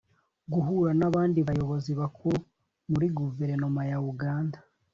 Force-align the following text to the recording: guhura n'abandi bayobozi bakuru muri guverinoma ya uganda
guhura 0.53 0.91
n'abandi 0.99 1.39
bayobozi 1.47 1.91
bakuru 2.01 2.37
muri 2.91 3.07
guverinoma 3.19 3.81
ya 3.91 3.97
uganda 4.11 4.57